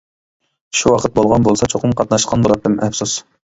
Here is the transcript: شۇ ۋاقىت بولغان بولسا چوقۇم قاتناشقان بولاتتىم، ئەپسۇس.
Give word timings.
شۇ 0.79 0.93
ۋاقىت 0.93 1.13
بولغان 1.19 1.45
بولسا 1.49 1.71
چوقۇم 1.75 1.95
قاتناشقان 2.01 2.49
بولاتتىم، 2.49 2.81
ئەپسۇس. 2.89 3.17